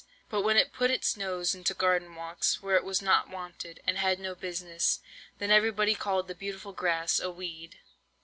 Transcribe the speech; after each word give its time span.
But 0.31 0.41
when 0.41 0.57
it 0.57 0.73
put 0.73 0.89
its 0.89 1.15
nose 1.15 1.53
into 1.53 1.75
garden 1.75 2.15
walks, 2.15 2.59
where 2.59 2.75
it 2.75 2.83
was 2.83 3.03
not 3.03 3.29
wanted, 3.29 3.81
and 3.85 3.99
had 3.99 4.19
no 4.19 4.33
business, 4.33 4.99
then 5.37 5.51
everybody 5.51 5.93
called 5.93 6.27
the 6.27 6.33
beautiful 6.33 6.73
Grass 6.73 7.19
a 7.19 7.29
weed." 7.29 7.77